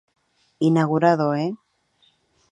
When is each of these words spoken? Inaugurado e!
Inaugurado 0.67 1.27
e! 1.43 1.45